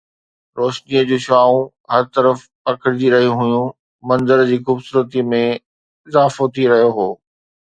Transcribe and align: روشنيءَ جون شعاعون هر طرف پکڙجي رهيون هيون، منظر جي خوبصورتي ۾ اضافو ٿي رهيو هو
روشنيءَ 0.59 1.01
جون 1.09 1.19
شعاعون 1.25 1.63
هر 1.93 2.03
طرف 2.15 2.39
پکڙجي 2.65 3.09
رهيون 3.15 3.37
هيون، 3.43 3.67
منظر 4.09 4.39
جي 4.53 4.57
خوبصورتي 4.65 5.21
۾ 5.35 5.43
اضافو 6.07 6.43
ٿي 6.57 6.63
رهيو 6.73 6.89
هو 6.99 7.07